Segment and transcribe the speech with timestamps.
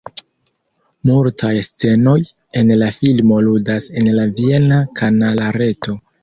[1.09, 2.15] Multaj scenoj
[2.61, 5.97] en la filmo ludas en la viena kanala reto.